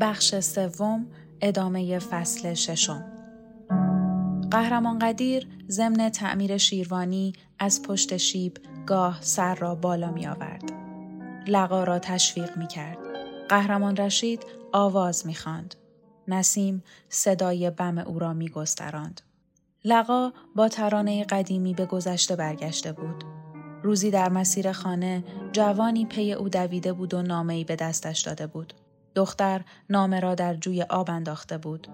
بخش 0.00 0.40
سوم 0.40 1.06
ادامه 1.40 1.98
فصل 1.98 2.54
ششم 2.54 3.04
قهرمان 4.50 4.98
قدیر 4.98 5.48
ضمن 5.68 6.08
تعمیر 6.08 6.56
شیروانی 6.56 7.32
از 7.58 7.82
پشت 7.82 8.16
شیب 8.16 8.56
گاه 8.86 9.18
سر 9.20 9.54
را 9.54 9.74
بالا 9.74 10.10
می 10.10 10.26
آورد. 10.26 10.72
لقا 11.46 11.84
را 11.84 11.98
تشویق 11.98 12.56
می 12.56 12.66
کرد. 12.66 12.98
قهرمان 13.48 13.96
رشید 13.96 14.46
آواز 14.72 15.26
می 15.26 15.34
خاند. 15.34 15.74
نسیم 16.28 16.82
صدای 17.08 17.70
بم 17.70 17.98
او 17.98 18.18
را 18.18 18.32
می 18.32 18.48
گستراند. 18.48 19.20
لقا 19.84 20.32
با 20.56 20.68
ترانه 20.68 21.24
قدیمی 21.24 21.74
به 21.74 21.86
گذشته 21.86 22.36
برگشته 22.36 22.92
بود. 22.92 23.24
روزی 23.82 24.10
در 24.10 24.28
مسیر 24.28 24.72
خانه 24.72 25.24
جوانی 25.52 26.06
پی 26.06 26.32
او 26.32 26.48
دویده 26.48 26.92
بود 26.92 27.14
و 27.14 27.22
نامه‌ای 27.22 27.64
به 27.64 27.76
دستش 27.76 28.20
داده 28.20 28.46
بود. 28.46 28.74
دختر 29.14 29.60
نامه 29.90 30.20
را 30.20 30.34
در 30.34 30.54
جوی 30.54 30.82
آب 30.82 31.10
انداخته 31.10 31.58
بود. 31.58 31.88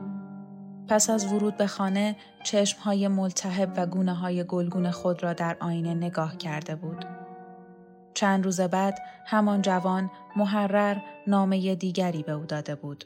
پس 0.88 1.10
از 1.10 1.32
ورود 1.32 1.56
به 1.56 1.66
خانه 1.66 2.16
چشمهای 2.44 3.08
ملتهب 3.08 3.72
و 3.76 3.86
گونه 3.86 4.14
های 4.14 4.44
گلگون 4.44 4.90
خود 4.90 5.22
را 5.22 5.32
در 5.32 5.56
آینه 5.60 5.94
نگاه 5.94 6.36
کرده 6.36 6.76
بود. 6.76 7.04
چند 8.14 8.44
روز 8.44 8.60
بعد 8.60 8.98
همان 9.26 9.62
جوان 9.62 10.10
محرر 10.36 10.96
نامه 11.26 11.74
دیگری 11.74 12.22
به 12.22 12.32
او 12.32 12.44
داده 12.44 12.74
بود. 12.74 13.04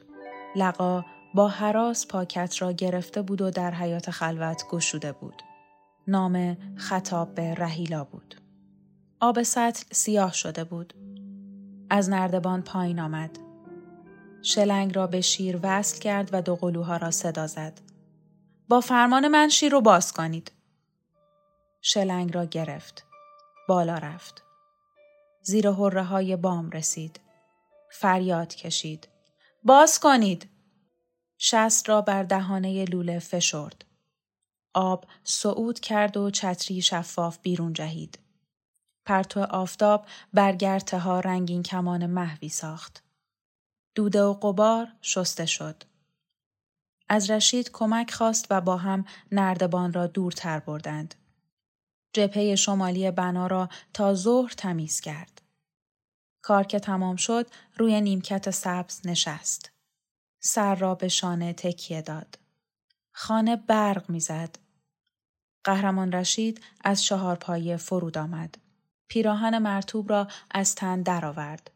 لقا 0.55 1.05
با 1.35 1.47
حراس 1.47 2.07
پاکت 2.07 2.61
را 2.61 2.71
گرفته 2.71 3.21
بود 3.21 3.41
و 3.41 3.51
در 3.51 3.73
حیات 3.73 4.11
خلوت 4.11 4.67
گشوده 4.67 5.11
بود. 5.11 5.41
نامه 6.07 6.57
خطاب 6.75 7.35
به 7.35 7.53
رهیلا 7.53 8.03
بود. 8.03 8.41
آب 9.19 9.43
سطل 9.43 9.83
سیاه 9.91 10.33
شده 10.33 10.63
بود. 10.63 10.93
از 11.89 12.09
نردبان 12.09 12.61
پایین 12.61 12.99
آمد. 12.99 13.39
شلنگ 14.41 14.95
را 14.95 15.07
به 15.07 15.21
شیر 15.21 15.59
وصل 15.63 15.99
کرد 15.99 16.29
و 16.33 16.41
دو 16.41 16.55
قلوها 16.55 16.97
را 16.97 17.11
صدا 17.11 17.47
زد. 17.47 17.81
با 18.69 18.81
فرمان 18.81 19.27
من 19.27 19.49
شیر 19.49 19.71
رو 19.71 19.81
باز 19.81 20.13
کنید. 20.13 20.51
شلنگ 21.81 22.35
را 22.35 22.45
گرفت. 22.45 23.05
بالا 23.67 23.95
رفت. 23.95 24.43
زیر 25.41 25.71
حره 25.71 26.03
های 26.03 26.35
بام 26.35 26.69
رسید. 26.69 27.19
فریاد 27.91 28.55
کشید. 28.55 29.07
باز 29.63 29.99
کنید. 29.99 30.54
شست 31.37 31.89
را 31.89 32.01
بر 32.01 32.23
دهانه 32.23 32.85
لوله 32.85 33.19
فشرد. 33.19 33.85
آب 34.73 35.05
صعود 35.23 35.79
کرد 35.79 36.17
و 36.17 36.29
چتری 36.29 36.81
شفاف 36.81 37.37
بیرون 37.41 37.73
جهید. 37.73 38.19
پرتو 39.05 39.39
آفتاب 39.39 40.05
برگرته 40.33 40.99
ها 40.99 41.19
رنگین 41.19 41.63
کمان 41.63 42.05
محوی 42.05 42.49
ساخت. 42.49 43.03
دوده 43.95 44.23
و 44.23 44.33
قبار 44.33 44.87
شسته 45.01 45.45
شد. 45.45 45.83
از 47.09 47.29
رشید 47.29 47.71
کمک 47.71 48.11
خواست 48.11 48.47
و 48.49 48.61
با 48.61 48.77
هم 48.77 49.05
نردبان 49.31 49.93
را 49.93 50.07
دورتر 50.07 50.59
بردند. 50.59 51.15
جبهه 52.13 52.55
شمالی 52.55 53.11
بنا 53.11 53.47
را 53.47 53.69
تا 53.93 54.13
ظهر 54.13 54.53
تمیز 54.57 54.99
کرد. 54.99 55.41
کار 56.41 56.63
که 56.63 56.79
تمام 56.79 57.15
شد 57.15 57.47
روی 57.77 58.01
نیمکت 58.01 58.51
سبز 58.51 59.07
نشست. 59.07 59.74
سر 60.45 60.75
را 60.75 60.95
به 60.95 61.07
شانه 61.07 61.53
تکیه 61.53 62.01
داد. 62.01 62.39
خانه 63.11 63.55
برق 63.55 64.09
می‌زد. 64.09 64.55
قهرمان 65.63 66.11
رشید 66.11 66.61
از 66.81 67.03
چهار 67.03 67.35
پایه 67.35 67.77
فرود 67.77 68.17
آمد. 68.17 68.57
پیراهن 69.07 69.57
مرتوب 69.57 70.09
را 70.09 70.27
از 70.51 70.75
تن 70.75 71.01
درآورد. 71.01 71.71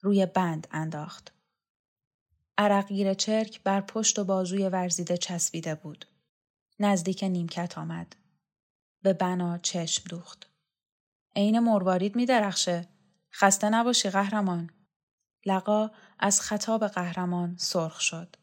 روی 0.00 0.26
بند 0.26 0.68
انداخت. 0.70 1.32
عرقگیر 2.58 3.14
چرک 3.14 3.62
بر 3.62 3.80
پشت 3.80 4.18
و 4.18 4.24
بازوی 4.24 4.68
ورزیده 4.68 5.16
چسبیده 5.16 5.74
بود. 5.74 6.04
نزدیک 6.78 7.24
نیمکت 7.24 7.78
آمد. 7.78 8.16
به 9.02 9.12
بنا 9.12 9.58
چشم 9.58 10.04
دوخت. 10.08 10.46
عین 11.36 11.58
مروارید 11.58 12.16
می 12.16 12.26
درخشه. 12.26 12.88
خسته 13.32 13.68
نباشی 13.68 14.10
قهرمان. 14.10 14.70
لقا 15.48 15.90
از 16.18 16.40
خطاب 16.40 16.86
قهرمان 16.86 17.56
سرخ 17.56 18.00
شد. 18.00 18.36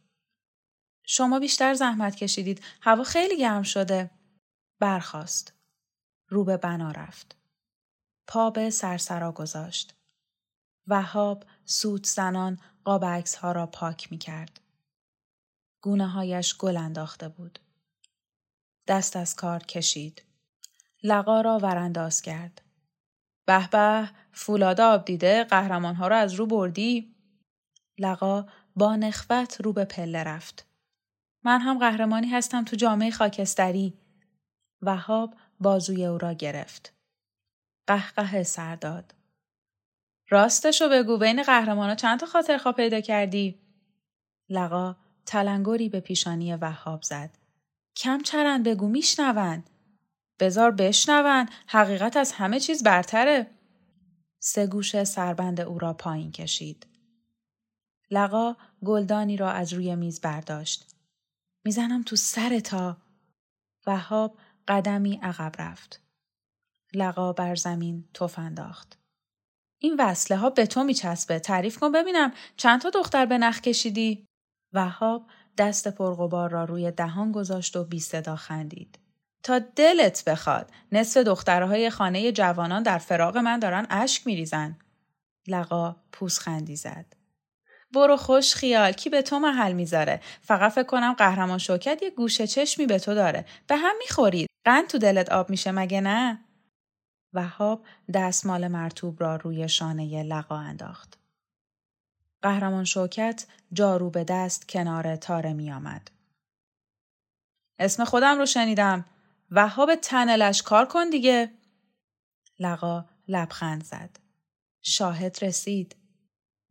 شما 1.03 1.39
بیشتر 1.39 1.73
زحمت 1.73 2.16
کشیدید. 2.16 2.63
هوا 2.81 3.03
خیلی 3.03 3.38
گرم 3.38 3.63
شده. 3.63 4.11
برخاست. 4.79 5.53
رو 6.27 6.43
به 6.43 6.57
بنا 6.57 6.91
رفت. 6.91 7.35
پا 8.27 8.49
به 8.49 8.69
سرسرا 8.69 9.31
گذاشت. 9.31 9.95
وهاب 10.88 11.45
سوت 11.66 12.05
زنان 12.05 12.59
قاب 12.83 13.03
ها 13.41 13.51
را 13.51 13.67
پاک 13.67 14.11
می 14.11 14.17
کرد. 14.17 14.59
گونه 15.81 16.07
هایش 16.07 16.57
گل 16.57 16.77
انداخته 16.77 17.29
بود. 17.29 17.59
دست 18.87 19.16
از 19.16 19.35
کار 19.35 19.63
کشید. 19.63 20.22
لقا 21.03 21.41
را 21.41 21.57
ورانداز 21.57 22.22
کرد. 22.22 22.61
به 23.45 23.67
به 23.67 24.09
فولاد 24.31 24.81
آب 24.81 25.06
دیده 25.06 25.44
قهرمان 25.44 25.95
ها 25.95 26.07
را 26.07 26.17
از 26.17 26.33
رو 26.33 26.45
بردی؟ 26.45 27.16
لقا 28.00 28.45
با 28.75 28.95
نخوت 28.95 29.61
رو 29.61 29.73
به 29.73 29.85
پله 29.85 30.23
رفت. 30.23 30.67
من 31.44 31.59
هم 31.59 31.79
قهرمانی 31.79 32.28
هستم 32.28 32.63
تو 32.63 32.75
جامعه 32.75 33.11
خاکستری. 33.11 33.94
وهاب 34.81 35.35
بازوی 35.59 36.05
او 36.05 36.17
را 36.17 36.34
گرفت. 36.34 36.94
قهقه 37.88 38.44
سر 38.44 38.75
داد. 38.75 39.16
راستشو 40.29 40.89
بگو 40.89 41.17
بین 41.17 41.44
قهرمانا 41.44 41.95
چند 41.95 42.19
تا 42.19 42.25
خاطرخواه 42.25 42.75
پیدا 42.75 43.01
کردی؟ 43.01 43.59
لقا 44.50 44.95
تلنگری 45.25 45.89
به 45.89 46.00
پیشانی 46.00 46.55
وهاب 46.55 47.01
زد. 47.01 47.38
کم 47.95 48.22
چرند 48.22 48.67
بگو 48.67 48.88
میشنون. 48.88 49.63
بزار 50.40 50.72
بشنون 50.72 51.50
حقیقت 51.68 52.18
از 52.18 52.31
همه 52.31 52.59
چیز 52.59 52.84
برتره. 52.84 53.51
سه 54.40 54.68
گوش 54.68 55.03
سربند 55.03 55.62
او 55.62 55.79
را 55.79 55.94
پایین 55.94 56.31
کشید. 56.31 56.88
لقا 58.12 58.56
گلدانی 58.85 59.38
را 59.38 59.51
از 59.51 59.73
روی 59.73 59.96
میز 59.96 60.22
برداشت. 60.22 60.96
می‌زنم 61.66 62.03
تو 62.03 62.16
سر 62.16 62.59
تا. 62.59 62.97
وهاب 63.87 64.37
قدمی 64.67 65.20
عقب 65.23 65.55
رفت. 65.59 66.02
لقا 66.93 67.34
بر 67.34 67.55
زمین 67.55 68.09
تف 68.14 68.40
انداخت. 68.40 68.99
این 69.79 69.96
وصله 69.99 70.37
ها 70.37 70.49
به 70.49 70.66
تو 70.66 70.84
میچسبه 70.84 71.40
تعریف 71.40 71.78
کن 71.79 71.91
ببینم 71.91 72.34
چند 72.58 72.82
تا 72.82 72.90
دختر 72.90 73.26
به 73.26 73.37
نخ 73.37 73.61
کشیدی 73.61 74.26
وهاب 74.73 75.28
دست 75.58 75.87
پرغبار 75.87 76.49
را 76.49 76.64
روی 76.64 76.91
دهان 76.91 77.32
گذاشت 77.32 77.76
و 77.76 77.84
بی 77.84 77.99
صدا 77.99 78.35
خندید 78.35 79.04
تا 79.46 79.59
دلت 79.59 80.24
بخواد. 80.28 80.72
نصف 80.92 81.18
دخترهای 81.18 81.90
خانه 81.90 82.32
جوانان 82.32 82.84
در 82.84 82.97
فراغ 82.97 83.38
من 83.38 83.59
دارن 83.59 83.88
اشک 83.90 84.28
میریزن. 84.28 84.78
لقا 85.47 85.96
پوزخندی 86.12 86.76
زد. 86.76 87.06
برو 87.92 88.18
خوش 88.18 88.56
خیال 88.56 88.92
کی 88.92 89.09
به 89.09 89.22
تو 89.22 89.40
محل 89.40 89.74
می‌ذاره؟ 89.74 90.22
فقط 90.42 90.72
فکر 90.72 90.84
کنم 90.84 91.14
قهرمان 91.14 91.58
شوکت 91.58 92.03
یه 92.03 92.09
گوشه 92.09 92.47
چشمی 92.47 92.86
به 92.86 93.00
تو 93.00 93.14
داره. 93.14 93.46
به 93.68 93.76
هم 93.78 93.96
می‌خورید 94.00 94.50
قند 94.66 94.88
تو 94.88 94.97
دلت 94.97 95.32
آب 95.32 95.50
میشه 95.50 95.72
مگه 95.72 96.02
نه؟ 96.02 96.40
وهاب 97.34 97.86
دستمال 98.14 98.68
مرتوب 98.68 99.22
را 99.22 99.36
روی 99.36 99.70
شانه 99.70 100.24
لقا 100.24 100.58
انداخت. 100.58 101.18
قهرمان 102.42 102.86
شوکت 102.86 103.46
جارو 103.74 104.09
به 104.09 104.24
دست 104.24 104.70
کنار 104.70 105.16
تاره 105.16 105.53
می 105.53 105.72
آمد. 105.72 106.12
اسم 107.80 108.06
خودم 108.06 108.38
رو 108.38 108.46
شنیدم. 108.46 109.06
وهاب 109.52 109.96
تنلش 109.96 110.62
کار 110.62 110.86
کن 110.86 111.09
دیگه. 111.09 111.52
لقا 112.59 113.06
لبخند 113.28 113.84
زد. 113.84 114.20
شاهد 114.82 115.38
رسید. 115.42 115.96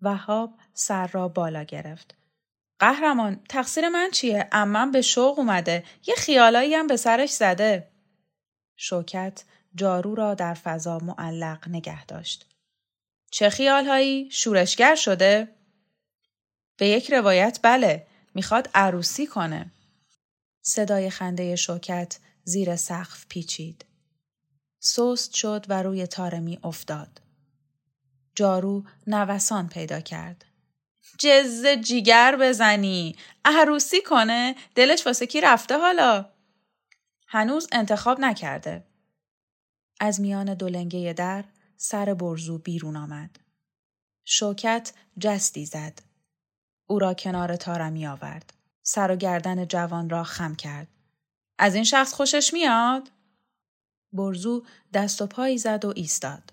وهاب 0.03 0.55
سر 0.75 1.07
را 1.07 1.29
بالا 1.29 1.63
گرفت. 1.63 2.15
قهرمان 2.79 3.41
تقصیر 3.49 3.89
من 3.89 4.11
چیه؟ 4.11 4.49
امم 4.53 4.91
به 4.91 5.03
شوق 5.03 5.39
اومده. 5.39 5.85
یه 6.07 6.15
خیالایی 6.15 6.75
هم 6.75 6.87
به 6.87 6.97
سرش 6.97 7.31
زده. 7.31 7.89
شوکت 8.77 9.45
جارو 9.75 10.15
را 10.15 10.35
در 10.35 10.55
فضا 10.55 10.99
معلق 10.99 11.69
نگه 11.69 12.07
داشت. 12.07 12.47
چه 13.31 13.51
خیالهایی؟ 13.51 14.29
شورشگر 14.31 14.95
شده؟ 14.95 15.49
به 16.77 16.89
یک 16.89 17.13
روایت 17.13 17.59
بله. 17.63 18.07
می‌خواد 18.35 18.71
عروسی 18.75 19.27
کنه. 19.27 19.71
صدای 20.63 21.11
خنده 21.11 21.57
شوکت 21.57 22.19
زیر 22.45 22.77
سقف 22.77 23.27
پیچید. 23.29 23.85
سست 24.81 25.35
شد 25.35 25.67
و 25.69 25.83
روی 25.83 26.07
تارمی 26.07 26.59
افتاد. 26.65 27.21
جارو 28.35 28.85
نوسان 29.07 29.69
پیدا 29.69 30.01
کرد. 30.01 30.45
جز 31.19 31.67
جیگر 31.67 32.37
بزنی. 32.41 33.17
عروسی 33.45 34.03
کنه؟ 34.03 34.55
دلش 34.75 35.07
واسه 35.07 35.27
کی 35.27 35.41
رفته 35.41 35.79
حالا؟ 35.79 36.27
هنوز 37.29 37.69
انتخاب 37.73 38.21
نکرده. 38.21 38.85
از 40.01 40.21
میان 40.21 40.55
دولنگه 40.55 41.13
در 41.13 41.45
سر 41.77 42.15
برزو 42.15 42.59
بیرون 42.59 42.97
آمد. 42.97 43.39
شوکت 44.25 44.93
جستی 45.19 45.67
زد. 45.67 46.03
او 46.87 46.99
را 46.99 47.15
کنار 47.15 47.57
تارمی 47.57 48.07
آورد. 48.07 48.53
سر 48.83 49.11
و 49.11 49.17
گردن 49.17 49.67
جوان 49.67 50.11
را 50.11 50.25
خم 50.25 50.55
کرد. 50.55 50.89
از 51.59 51.75
این 51.75 51.85
شخص 51.85 52.13
خوشش 52.13 52.53
میاد؟ 52.53 53.11
برزو 54.13 54.65
دست 54.93 55.23
و 55.23 55.27
پایی 55.27 55.59
زد 55.59 55.85
و 55.85 55.93
ایستاد. 55.97 56.53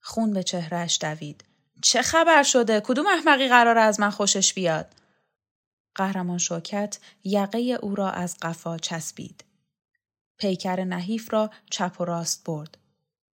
خون 0.00 0.32
به 0.32 0.42
چهرهش 0.42 0.98
دوید. 1.00 1.44
چه 1.82 2.02
خبر 2.02 2.42
شده؟ 2.42 2.80
کدوم 2.80 3.06
احمقی 3.06 3.48
قرار 3.48 3.78
از 3.78 4.00
من 4.00 4.10
خوشش 4.10 4.54
بیاد؟ 4.54 4.94
قهرمان 5.94 6.38
شوکت 6.38 6.98
یقه 7.24 7.58
او 7.58 7.94
را 7.94 8.10
از 8.10 8.36
قفا 8.42 8.78
چسبید. 8.78 9.44
پیکر 10.38 10.84
نحیف 10.84 11.32
را 11.32 11.50
چپ 11.70 12.00
و 12.00 12.04
راست 12.04 12.44
برد. 12.44 12.78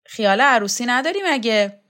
خیال 0.06 0.40
عروسی 0.40 0.86
نداری 0.86 1.20
مگه؟ 1.24 1.80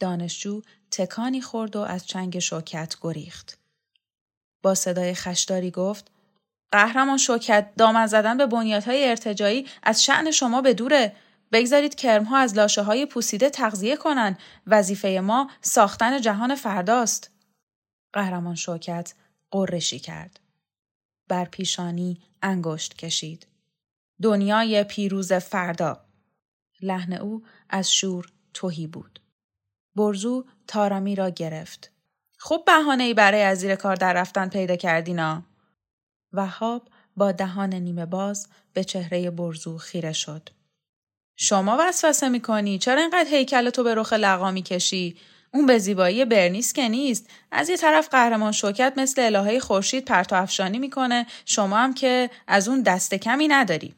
دانشجو 0.00 0.62
تکانی 0.90 1.40
خورد 1.40 1.76
و 1.76 1.80
از 1.80 2.06
چنگ 2.06 2.38
شوکت 2.38 2.96
گریخت. 3.00 3.58
با 4.62 4.74
صدای 4.74 5.14
خشداری 5.14 5.70
گفت 5.70 6.11
قهرمان 6.72 7.18
شوکت 7.18 7.70
دامن 7.78 8.06
زدن 8.06 8.36
به 8.36 8.46
بنیادهای 8.46 9.08
ارتجایی 9.08 9.66
از 9.82 10.04
شعن 10.04 10.30
شما 10.30 10.60
به 10.62 10.74
دوره. 10.74 11.16
بگذارید 11.52 11.94
کرمها 11.94 12.38
از 12.38 12.54
لاشه 12.56 12.82
های 12.82 13.06
پوسیده 13.06 13.50
تغذیه 13.50 13.96
کنند 13.96 14.38
وظیفه 14.66 15.08
ما 15.08 15.50
ساختن 15.60 16.20
جهان 16.20 16.54
فرداست. 16.54 17.30
قهرمان 18.12 18.54
شوکت 18.54 19.14
قرشی 19.50 19.98
کرد. 19.98 20.40
بر 21.28 21.44
پیشانی 21.44 22.20
انگشت 22.42 22.96
کشید. 22.96 23.46
دنیای 24.22 24.84
پیروز 24.84 25.32
فردا. 25.32 26.04
لحن 26.82 27.12
او 27.12 27.42
از 27.70 27.92
شور 27.92 28.32
توهی 28.54 28.86
بود. 28.86 29.20
برزو 29.96 30.46
تارمی 30.66 31.16
را 31.16 31.30
گرفت. 31.30 31.92
خوب 32.38 32.64
بهانه 32.64 33.04
ای 33.04 33.14
برای 33.14 33.42
از 33.42 33.58
زیر 33.58 33.74
کار 33.74 33.96
در 33.96 34.12
رفتن 34.12 34.48
پیدا 34.48 34.76
کردینا 34.76 35.42
وهاب 36.32 36.88
با 37.16 37.32
دهان 37.32 37.74
نیمه 37.74 38.06
باز 38.06 38.48
به 38.72 38.84
چهره 38.84 39.30
برزو 39.30 39.78
خیره 39.78 40.12
شد. 40.12 40.48
شما 41.36 41.76
وسوسه 41.80 42.28
می‌کنی؟ 42.28 42.78
چرا 42.78 43.00
اینقدر 43.00 43.28
هیکل 43.30 43.70
تو 43.70 43.82
به 43.82 43.94
رخ 43.94 44.12
لقا 44.12 44.50
می‌کشی؟ 44.50 45.16
اون 45.54 45.66
به 45.66 45.78
زیبایی 45.78 46.24
برنیس 46.24 46.72
که 46.72 46.88
نیست. 46.88 47.30
از 47.50 47.68
یه 47.68 47.76
طرف 47.76 48.08
قهرمان 48.08 48.52
شوکت 48.52 48.92
مثل 48.96 49.22
الهه 49.22 49.58
خورشید 49.58 50.04
پرتو 50.04 50.36
افشانی 50.36 50.78
می‌کنه. 50.78 51.26
شما 51.46 51.76
هم 51.76 51.94
که 51.94 52.30
از 52.46 52.68
اون 52.68 52.82
دست 52.82 53.14
کمی 53.14 53.48
نداری. 53.48 53.94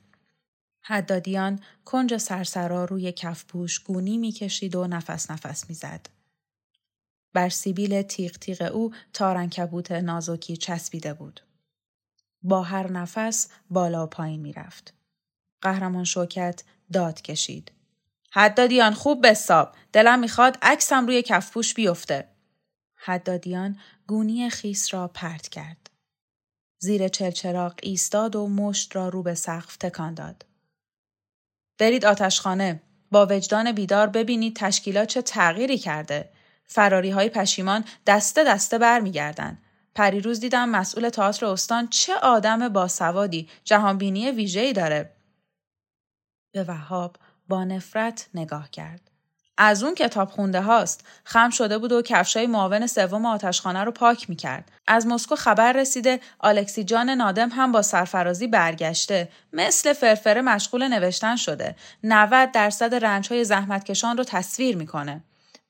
حدادیان 0.81 1.61
کنج 1.85 2.17
سرسرا 2.17 2.85
روی 2.85 3.13
کفپوش 3.13 3.81
گونی 3.81 4.19
می‌کشید 4.19 4.77
و 4.77 4.87
نفس 4.87 5.31
نفس 5.31 5.69
می‌زد. 5.69 6.07
بر 7.33 7.49
سیبیل 7.49 8.03
تیغ 8.03 8.33
تیغ 8.33 8.71
او 8.75 8.93
تارنکبوت 9.13 9.93
نازکی 9.93 10.57
چسبیده 10.57 11.15
بود. 11.15 11.41
با 12.45 12.63
هر 12.63 12.93
نفس 12.93 13.49
بالا 13.71 14.05
و 14.05 14.07
پایین 14.07 14.41
می‌رفت. 14.41 14.95
قهرمان 15.63 16.05
شوکت 16.05 16.63
داد 16.93 17.23
کشید. 17.23 17.73
حدادیان 18.31 18.95
خوب 18.95 19.27
بساب. 19.29 19.75
دلم 19.93 20.19
می‌خواد 20.19 20.59
عکسم 20.63 21.07
روی 21.07 21.23
کفپوش 21.23 21.75
بیفته. 21.75 22.29
حدادیان 22.97 23.79
گونی 24.07 24.51
خیس 24.51 24.95
را 24.95 25.09
پرت 25.09 25.49
کرد. 25.49 25.91
زیر 26.79 27.09
چلچراغ 27.09 27.75
ایستاد 27.83 28.37
و 28.37 28.49
مشت 28.49 28.97
را 28.97 29.09
رو 29.09 29.23
به 29.23 29.35
سقف 29.35 29.77
تکان 29.77 30.15
داد. 30.15 30.47
برید 31.79 32.05
آتشخانه. 32.05 32.83
با 33.11 33.27
وجدان 33.31 33.73
بیدار 33.73 34.07
ببینید 34.07 34.57
تشکیلات 34.57 35.09
چه 35.09 35.23
تغییری 35.23 35.79
کرده. 35.79 36.33
فراری 36.67 37.11
های 37.11 37.29
پشیمان 37.29 37.85
دسته 38.07 38.45
دسته 38.45 38.79
برمیگردند. 38.79 39.64
پریروز 39.95 40.41
دیدم 40.41 40.69
مسئول 40.69 41.09
تئاتر 41.09 41.47
استان 41.47 41.89
چه 41.89 42.15
آدم 42.15 42.69
باسوادی 42.69 43.49
جهانبینی 43.65 44.31
ویژه‌ای 44.31 44.73
داره. 44.73 45.11
به 46.53 46.65
وهاب 46.65 47.17
با 47.49 47.65
نفرت 47.65 48.29
نگاه 48.35 48.71
کرد. 48.71 49.11
از 49.59 49.83
اون 49.83 49.95
کتاب 49.95 50.31
خونده 50.31 50.61
هاست. 50.61 51.05
خم 51.25 51.51
شده 51.51 51.79
بود 51.79 51.93
و 51.93 52.03
کفشای 52.03 52.47
معاون 52.47 52.87
سوم 52.87 53.27
آتشخانه 53.27 53.85
رو 53.85 53.91
پاک 53.91 54.31
می‌کرد. 54.31 54.73
از 54.87 55.07
مسکو 55.07 55.37
خبر 55.37 55.73
رسیده 55.73 56.21
آلکسی 56.39 56.85
جان 56.85 57.11
نادم 57.11 57.49
هم 57.49 57.73
با 57.73 57.83
سرفرازی 57.83 58.47
برگشته. 58.47 59.29
مثل 59.53 59.93
فرفره 59.93 60.41
مشغول 60.43 60.89
نوشتن 60.89 61.37
شده. 61.37 61.77
90 62.05 62.53
درصد 62.53 62.95
رنج 62.95 63.29
های 63.29 63.45
زحمتکشان 63.45 64.17
رو 64.17 64.25
تصویر 64.25 64.77
می‌کنه. 64.77 65.25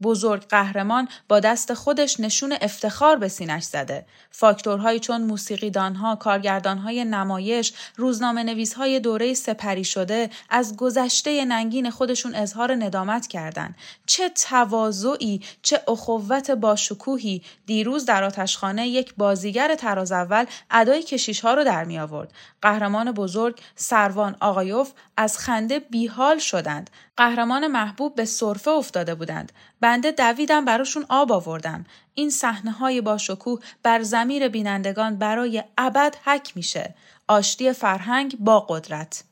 بزرگ 0.04 0.42
قهرمان 0.48 1.08
با 1.28 1.40
دست 1.40 1.74
خودش 1.74 2.20
نشون 2.20 2.56
افتخار 2.60 3.16
به 3.16 3.28
سینش 3.28 3.64
زده. 3.64 4.06
فاکتورهایی 4.30 5.00
چون 5.00 5.22
موسیقیدانها، 5.22 6.16
کارگردانهای 6.16 7.04
نمایش، 7.04 7.72
روزنامه 7.96 8.42
نویسهای 8.42 9.00
دوره 9.00 9.34
سپری 9.34 9.84
شده 9.84 10.30
از 10.50 10.76
گذشته 10.76 11.44
ننگین 11.44 11.90
خودشون 11.90 12.34
اظهار 12.34 12.74
ندامت 12.74 13.26
کردند. 13.26 13.74
چه 14.06 14.28
تواضعی، 14.28 15.40
چه 15.62 15.80
اخوت 15.88 16.50
باشکوهی 16.50 17.42
دیروز 17.66 18.04
در 18.04 18.24
آتشخانه 18.24 18.88
یک 18.88 19.14
بازیگر 19.16 19.74
تراز 19.74 20.12
اول 20.12 20.44
ادای 20.70 21.02
کشیشها 21.02 21.54
رو 21.54 21.64
در 21.64 21.84
می 21.84 21.98
آورد. 21.98 22.32
قهرمان 22.64 23.12
بزرگ 23.12 23.60
سروان 23.76 24.36
آقایوف 24.40 24.92
از 25.16 25.38
خنده 25.38 25.78
بیحال 25.78 26.38
شدند. 26.38 26.90
قهرمان 27.16 27.66
محبوب 27.66 28.14
به 28.14 28.24
صرفه 28.24 28.70
افتاده 28.70 29.14
بودند. 29.14 29.52
بنده 29.80 30.10
دویدم 30.10 30.64
براشون 30.64 31.06
آب 31.08 31.32
آوردم. 31.32 31.84
این 32.14 32.30
صحنه 32.30 32.70
های 32.70 33.00
با 33.00 33.18
شکوه 33.18 33.60
بر 33.82 34.02
زمیر 34.02 34.48
بینندگان 34.48 35.18
برای 35.18 35.64
ابد 35.78 36.16
حک 36.24 36.56
میشه. 36.56 36.94
آشتی 37.28 37.72
فرهنگ 37.72 38.36
با 38.38 38.60
قدرت. 38.60 39.24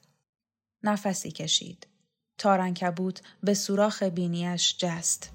نفسی 0.82 1.30
کشید. 1.30 1.86
تارنکبوت 2.38 3.22
به 3.42 3.54
سوراخ 3.54 4.02
بینیش 4.02 4.76
جست. 4.78 5.30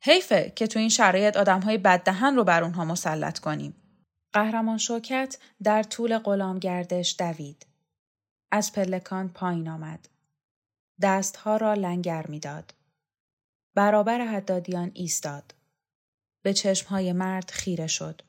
حیفه 0.00 0.52
که 0.56 0.66
تو 0.66 0.78
این 0.78 0.88
شرایط 0.88 1.36
آدم 1.36 1.60
های 1.60 1.78
بددهن 1.78 2.36
رو 2.36 2.44
بر 2.44 2.62
اونها 2.64 2.84
مسلط 2.84 3.38
کنیم. 3.38 3.79
قهرمان 4.32 4.78
شوکت 4.78 5.38
در 5.62 5.82
طول 5.82 6.18
غلام 6.18 6.58
گردش 6.58 7.16
دوید. 7.18 7.66
از 8.50 8.72
پلکان 8.72 9.28
پایین 9.28 9.68
آمد. 9.68 10.08
دستها 11.02 11.56
را 11.56 11.74
لنگر 11.74 12.26
می‌داد. 12.26 12.74
برابر 13.74 14.20
حدادیان 14.20 14.90
ایستاد. 14.94 15.54
به 16.42 16.52
چشمهای 16.52 17.12
مرد 17.12 17.50
خیره 17.50 17.86
شد. 17.86 18.22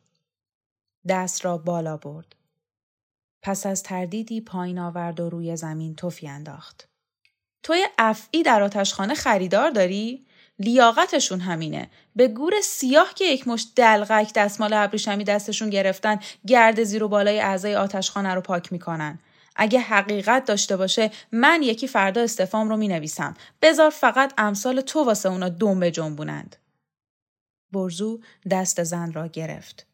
دست 1.08 1.46
را 1.46 1.58
بالا 1.58 1.98
برد. 1.98 2.36
پس 3.42 3.66
از 3.66 3.84
تردیدی 3.84 4.42
پایین 4.42 4.80
آورد 4.80 5.20
و 5.20 5.30
روی 5.30 5.56
زمین 5.56 5.96
توفی 5.96 6.28
انداخت. 6.28 6.90
توی 7.64 7.88
افعی 7.98 8.44
در 8.44 8.64
آتشخانه 8.64 9.14
خریدار 9.14 9.70
داری؟ 9.70 10.26
لیاقتشون 10.64 11.40
همینه. 11.40 11.90
به 12.16 12.28
گور 12.28 12.54
سیاه 12.64 13.14
که 13.14 13.26
یک 13.26 13.48
مشت 13.48 13.72
دلغک 13.76 14.34
دستمال 14.34 14.74
ابریشمی 14.74 15.24
دستشون 15.24 15.70
گرفتن 15.70 16.20
گرد 16.48 16.84
زیر 16.84 17.04
و 17.04 17.08
بالای 17.08 17.40
اعضای 17.40 17.76
آتشخانه 17.76 18.34
رو 18.34 18.42
پاک 18.42 18.74
می‌کنن. 18.74 19.20
اگه 19.56 19.80
حقیقت 19.80 20.46
داشته 20.46 20.78
باشه 20.78 21.12
من 21.32 21.64
یکی 21.64 21.88
فردا 21.88 22.22
استفام 22.22 22.70
رو 22.70 22.78
می 22.78 22.88
نویسم. 22.88 23.36
بذار 23.62 23.90
فقط 23.90 24.34
امثال 24.38 24.82
تو 24.82 25.04
واسه 25.04 25.30
اونا 25.30 25.50
دم 25.50 25.80
به 25.80 25.92
جنبونند. 25.92 26.56
برزو 27.72 28.20
دست 28.50 28.84
زن 28.84 29.14
را 29.14 29.28
گرفت. 29.28 29.86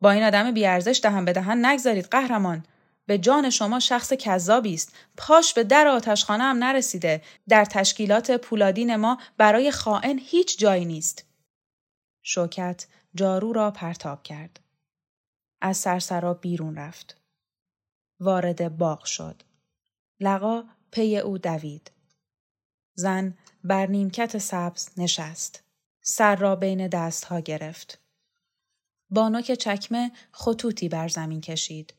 با 0.00 0.10
این 0.10 0.22
آدم 0.22 0.50
بیارزش 0.50 1.00
دهن 1.02 1.24
به 1.24 1.32
دهن 1.32 1.66
نگذارید 1.66 2.06
قهرمان. 2.06 2.64
به 3.06 3.18
جان 3.18 3.50
شما 3.50 3.80
شخص 3.80 4.12
کذابی 4.12 4.74
است. 4.74 4.94
پاش 5.16 5.54
به 5.54 5.64
در 5.64 5.86
آتشخانه 5.86 6.44
هم 6.44 6.64
نرسیده. 6.64 7.22
در 7.48 7.64
تشکیلات 7.64 8.30
پولادین 8.30 8.96
ما 8.96 9.18
برای 9.36 9.70
خائن 9.70 10.18
هیچ 10.18 10.58
جایی 10.58 10.84
نیست. 10.84 11.24
شوکت 12.22 12.86
جارو 13.14 13.52
را 13.52 13.70
پرتاب 13.70 14.22
کرد. 14.22 14.60
از 15.60 15.76
سرسرا 15.76 16.34
بیرون 16.34 16.76
رفت. 16.76 17.20
وارد 18.20 18.76
باغ 18.76 19.04
شد. 19.04 19.42
لقا 20.20 20.64
پی 20.90 21.18
او 21.18 21.38
دوید. 21.38 21.90
زن 22.94 23.38
بر 23.64 23.86
نیمکت 23.86 24.38
سبز 24.38 24.88
نشست. 24.96 25.64
سر 26.02 26.36
را 26.36 26.56
بین 26.56 26.88
دستها 26.88 27.40
گرفت. 27.40 27.98
با 29.10 29.28
نوک 29.28 29.52
چکمه 29.52 30.12
خطوطی 30.32 30.88
بر 30.88 31.08
زمین 31.08 31.40
کشید. 31.40 31.94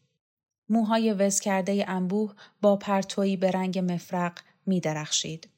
موهای 0.70 1.14
وز 1.14 1.40
کرده 1.40 1.86
انبوه 1.88 2.34
با 2.62 2.76
پرتویی 2.76 3.38
به 3.38 3.52
رنگ 3.52 3.80
مفرق 3.80 4.40
می 4.66 4.80
درخشید. 4.80 5.50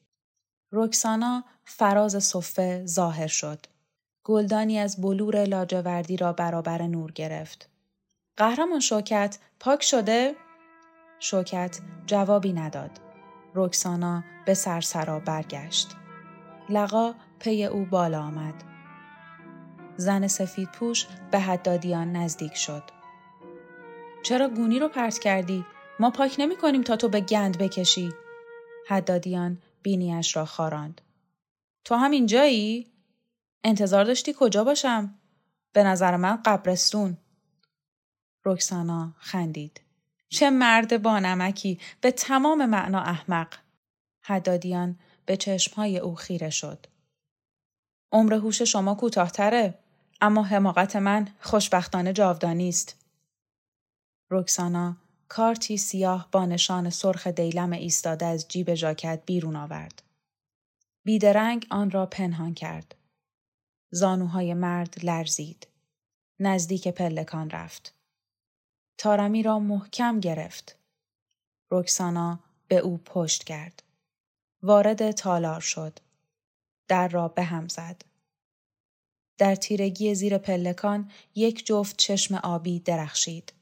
رکسانا 0.72 1.44
فراز 1.64 2.24
صفه 2.24 2.86
ظاهر 2.86 3.26
شد. 3.26 3.66
گلدانی 4.24 4.78
از 4.78 5.00
بلور 5.00 5.44
لاجوردی 5.44 6.16
را 6.16 6.32
برابر 6.32 6.82
نور 6.82 7.12
گرفت. 7.12 7.68
قهرمان 8.36 8.80
شوکت 8.80 9.38
پاک 9.60 9.82
شده؟ 9.82 10.34
شوکت 11.20 11.80
جوابی 12.06 12.52
نداد. 12.52 12.90
رکسانا 13.54 14.24
به 14.46 14.54
سرسرا 14.54 15.20
برگشت. 15.20 15.96
لقا 16.68 17.14
پی 17.38 17.64
او 17.64 17.84
بالا 17.84 18.22
آمد. 18.22 18.54
زن 19.96 20.26
سفید 20.26 20.72
پوش 20.72 21.06
به 21.30 21.38
حدادیان 21.38 22.12
نزدیک 22.12 22.54
شد. 22.54 22.95
چرا 24.26 24.48
گونی 24.48 24.78
رو 24.78 24.88
پرت 24.88 25.18
کردی؟ 25.18 25.64
ما 26.00 26.10
پاک 26.10 26.36
نمی 26.38 26.56
کنیم 26.56 26.82
تا 26.82 26.96
تو 26.96 27.08
به 27.08 27.20
گند 27.20 27.58
بکشی. 27.58 28.12
حدادیان 28.88 29.58
بینیش 29.82 30.36
را 30.36 30.44
خاراند. 30.44 31.00
تو 31.84 31.94
هم 31.94 32.10
اینجایی؟ 32.10 32.86
انتظار 33.64 34.04
داشتی 34.04 34.34
کجا 34.38 34.64
باشم؟ 34.64 35.14
به 35.72 35.84
نظر 35.84 36.16
من 36.16 36.36
قبرستون. 36.44 37.16
رکسانا 38.44 39.14
خندید. 39.18 39.80
چه 40.28 40.50
مرد 40.50 41.02
با 41.02 41.18
نمکی 41.18 41.80
به 42.00 42.10
تمام 42.10 42.66
معنا 42.66 43.00
احمق. 43.00 43.54
حدادیان 44.22 44.98
به 45.26 45.36
چشمهای 45.36 45.98
او 45.98 46.14
خیره 46.14 46.50
شد. 46.50 46.86
عمر 48.12 48.34
هوش 48.34 48.62
شما 48.62 48.94
کوتاهتره 48.94 49.78
اما 50.20 50.42
حماقت 50.42 50.96
من 50.96 51.28
خوشبختانه 51.40 52.12
جاودانی 52.12 52.68
است. 52.68 53.05
رکسانا 54.30 54.96
کارتی 55.28 55.76
سیاه 55.76 56.28
با 56.32 56.46
نشان 56.46 56.90
سرخ 56.90 57.26
دیلم 57.26 57.72
ایستاده 57.72 58.26
از 58.26 58.48
جیب 58.48 58.74
ژاکت 58.74 59.22
بیرون 59.26 59.56
آورد. 59.56 60.02
بیدرنگ 61.04 61.66
آن 61.70 61.90
را 61.90 62.06
پنهان 62.06 62.54
کرد. 62.54 62.94
زانوهای 63.90 64.54
مرد 64.54 65.04
لرزید. 65.04 65.66
نزدیک 66.40 66.88
پلکان 66.88 67.50
رفت. 67.50 67.94
تارمی 68.98 69.42
را 69.42 69.58
محکم 69.58 70.20
گرفت. 70.20 70.78
رکسانا 71.70 72.40
به 72.68 72.76
او 72.76 72.98
پشت 72.98 73.44
کرد. 73.44 73.82
وارد 74.62 75.10
تالار 75.10 75.60
شد. 75.60 75.98
در 76.88 77.08
را 77.08 77.28
به 77.28 77.42
هم 77.42 77.68
زد. 77.68 78.02
در 79.38 79.54
تیرگی 79.54 80.14
زیر 80.14 80.38
پلکان 80.38 81.10
یک 81.34 81.66
جفت 81.66 81.96
چشم 81.96 82.34
آبی 82.34 82.80
درخشید. 82.80 83.52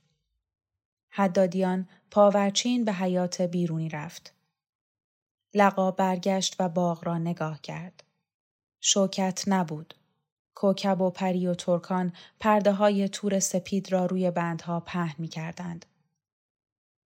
حدادیان 1.17 1.89
پاورچین 2.11 2.85
به 2.85 2.93
حیات 2.93 3.41
بیرونی 3.43 3.89
رفت. 3.89 4.35
لقا 5.55 5.91
برگشت 5.91 6.57
و 6.59 6.69
باغ 6.69 7.05
را 7.05 7.19
نگاه 7.19 7.61
کرد. 7.61 8.05
شوکت 8.81 9.45
نبود. 9.47 9.95
کوکب 10.55 11.01
و 11.01 11.11
پری 11.11 11.47
و 11.47 11.55
ترکان 11.55 12.13
پرده 12.41 12.73
های 12.73 13.09
تور 13.09 13.39
سپید 13.39 13.93
را 13.93 14.07
روی 14.07 14.31
بندها 14.31 14.81
پهن 14.81 15.15
می 15.19 15.29
کردند. 15.29 15.87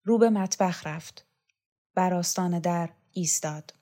رو 0.03 0.17
به 0.17 0.29
مطبخ 0.29 0.87
رفت. 0.87 1.25
بر 1.95 2.13
آستان 2.13 2.59
در 2.59 2.89
ایستاد. 3.11 3.73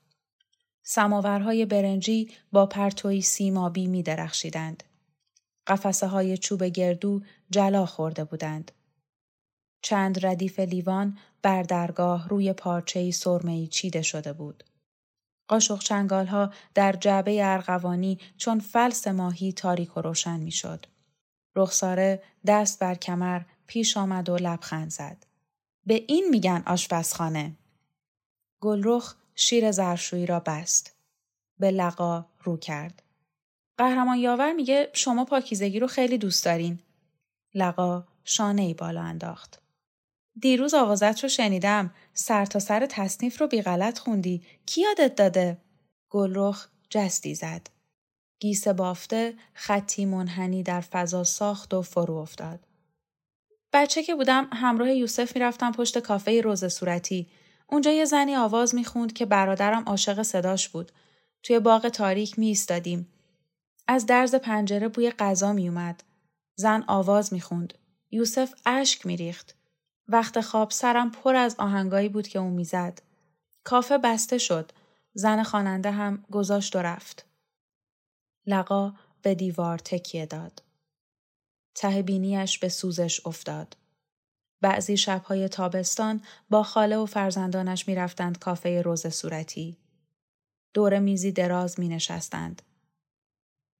سماورهای 0.82 1.66
برنجی 1.66 2.30
با 2.52 2.66
پرتوی 2.66 3.20
سیمابی 3.20 3.86
می 3.86 4.02
درخشیدند. 4.02 4.82
قفسه 5.66 6.06
های 6.06 6.38
چوب 6.38 6.64
گردو 6.64 7.22
جلا 7.50 7.86
خورده 7.86 8.24
بودند. 8.24 8.72
چند 9.86 10.26
ردیف 10.26 10.58
لیوان 10.58 11.18
بر 11.42 11.62
درگاه 11.62 12.28
روی 12.28 12.52
پارچه‌ای 12.52 13.12
سرمه‌ای 13.12 13.66
چیده 13.66 14.02
شده 14.02 14.32
بود. 14.32 14.64
قاشق 15.48 15.78
چنگال 15.78 16.26
ها 16.26 16.52
در 16.74 16.92
جعبه 16.92 17.44
ارغوانی 17.44 18.18
چون 18.36 18.60
فلس 18.60 19.06
ماهی 19.06 19.52
تاریک 19.52 19.96
و 19.96 20.00
روشن 20.00 20.40
می‌شد. 20.40 20.86
رخساره 21.56 22.22
دست 22.46 22.78
بر 22.78 22.94
کمر 22.94 23.42
پیش 23.66 23.96
آمد 23.96 24.28
و 24.28 24.36
لبخند 24.36 24.90
زد. 24.90 25.26
به 25.86 26.04
این 26.08 26.28
میگن 26.30 26.62
آشپزخانه. 26.66 27.52
گلرخ 28.60 29.14
شیر 29.34 29.72
زرشویی 29.72 30.26
را 30.26 30.40
بست. 30.40 30.96
به 31.58 31.70
لقا 31.70 32.26
رو 32.42 32.56
کرد. 32.56 33.02
قهرمان 33.78 34.18
یاور 34.18 34.52
میگه 34.52 34.90
شما 34.92 35.24
پاکیزگی 35.24 35.80
رو 35.80 35.86
خیلی 35.86 36.18
دوست 36.18 36.44
دارین. 36.44 36.78
لقا 37.54 38.04
شانه 38.24 38.62
ای 38.62 38.74
بالا 38.74 39.02
انداخت. 39.02 39.65
دیروز 40.40 40.74
آوازت 40.74 41.22
رو 41.22 41.28
شنیدم. 41.28 41.94
سر 42.14 42.46
تا 42.46 42.58
سر 42.58 42.86
تصنیف 42.86 43.40
رو 43.40 43.46
بی 43.46 43.62
غلط 43.62 43.98
خوندی. 43.98 44.42
کی 44.66 44.80
یادت 44.80 45.14
داده؟ 45.14 45.58
گلرخ 46.10 46.68
جستی 46.90 47.34
زد. 47.34 47.66
گیس 48.40 48.68
بافته 48.68 49.34
خطی 49.54 50.04
منحنی 50.04 50.62
در 50.62 50.80
فضا 50.80 51.24
ساخت 51.24 51.74
و 51.74 51.82
فرو 51.82 52.14
افتاد. 52.14 52.60
بچه 53.72 54.02
که 54.02 54.14
بودم 54.14 54.48
همراه 54.52 54.92
یوسف 54.92 55.36
می‌رفتم 55.36 55.72
پشت 55.72 55.98
کافه 55.98 56.40
روز 56.40 56.64
صورتی. 56.64 57.28
اونجا 57.66 57.90
یه 57.90 58.04
زنی 58.04 58.36
آواز 58.36 58.74
می‌خوند 58.74 59.12
که 59.12 59.26
برادرم 59.26 59.82
عاشق 59.82 60.22
صداش 60.22 60.68
بود. 60.68 60.92
توی 61.42 61.58
باغ 61.58 61.88
تاریک 61.88 62.38
می 62.38 62.46
ایستادیم. 62.46 63.08
از 63.88 64.06
درز 64.06 64.34
پنجره 64.34 64.88
بوی 64.88 65.10
غذا 65.10 65.52
می 65.52 65.68
اومد. 65.68 66.02
زن 66.56 66.84
آواز 66.86 67.32
می‌خوند. 67.32 67.74
یوسف 68.10 68.54
اشک 68.66 69.06
میریخت. 69.06 69.54
وقت 70.08 70.40
خواب 70.40 70.70
سرم 70.70 71.10
پر 71.10 71.36
از 71.36 71.56
آهنگایی 71.58 72.08
بود 72.08 72.28
که 72.28 72.38
او 72.38 72.50
می‌زد. 72.50 73.02
کافه 73.64 73.98
بسته 73.98 74.38
شد. 74.38 74.72
زن 75.14 75.42
خواننده 75.42 75.90
هم 75.90 76.24
گذاشت 76.30 76.76
و 76.76 76.78
رفت. 76.78 77.26
لقا 78.46 78.92
به 79.22 79.34
دیوار 79.34 79.78
تکیه 79.78 80.26
داد. 80.26 80.62
ته 81.74 82.02
بینیش 82.02 82.58
به 82.58 82.68
سوزش 82.68 83.26
افتاد. 83.26 83.76
بعضی 84.60 84.96
شبهای 84.96 85.48
تابستان 85.48 86.22
با 86.50 86.62
خاله 86.62 86.96
و 86.96 87.06
فرزندانش 87.06 87.88
می‌رفتند 87.88 88.38
کافه 88.38 88.82
روز 88.82 89.06
صورتی. 89.06 89.76
دور 90.74 90.98
میزی 90.98 91.32
دراز 91.32 91.80
می 91.80 91.88
نشستند. 91.88 92.62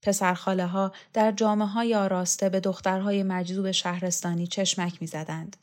پسرخاله 0.02 0.66
ها 0.66 0.92
در 1.12 1.32
جامعه 1.32 1.68
های 1.68 1.94
آراسته 1.94 2.48
به 2.48 2.60
دخترهای 2.60 3.22
مجذوب 3.22 3.70
شهرستانی 3.70 4.46
چشمک 4.46 4.98
می 5.00 5.06
زدند. 5.06 5.56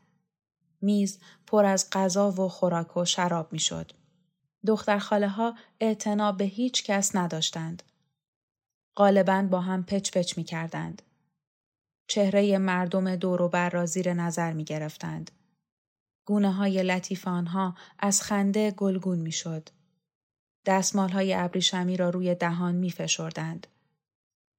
میز 0.83 1.19
پر 1.47 1.65
از 1.65 1.89
غذا 1.91 2.31
و 2.31 2.49
خوراک 2.49 2.97
و 2.97 3.05
شراب 3.05 3.53
می 3.53 3.59
شد. 3.59 3.91
دختر 4.67 4.99
خاله 4.99 5.27
ها 5.27 5.55
اعتنا 5.79 6.31
به 6.31 6.43
هیچ 6.43 6.83
کس 6.83 7.15
نداشتند. 7.15 7.83
غالبا 8.97 9.47
با 9.51 9.61
هم 9.61 9.83
پچ 9.83 10.11
پچ 10.11 10.37
می 10.37 10.43
کردند. 10.43 11.01
چهره 12.07 12.57
مردم 12.57 13.15
دوروبر 13.15 13.69
را 13.69 13.85
زیر 13.85 14.13
نظر 14.13 14.53
می 14.53 14.63
گرفتند. 14.63 15.31
گونه 16.25 16.51
های 16.51 16.83
لطیف 16.83 17.27
آنها 17.27 17.75
از 17.99 18.21
خنده 18.21 18.71
گلگون 18.71 19.19
می 19.19 19.31
شد. 19.31 19.69
دستمال 20.65 21.09
های 21.09 21.33
ابریشمی 21.33 21.97
را 21.97 22.09
روی 22.09 22.35
دهان 22.35 22.75
می 22.75 22.91
فشردند. 22.91 23.67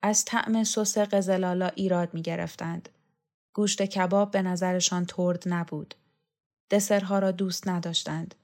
از 0.02 0.24
طعم 0.24 0.64
سس 0.64 0.98
قزلالا 0.98 1.66
ایراد 1.66 2.14
می 2.14 2.22
گرفتند. 2.22 2.88
گوشت 3.54 3.82
کباب 3.82 4.30
به 4.30 4.42
نظرشان 4.42 5.04
ترد 5.04 5.42
نبود. 5.46 5.94
دسرها 6.70 7.18
را 7.18 7.30
دوست 7.30 7.68
نداشتند. 7.68 8.34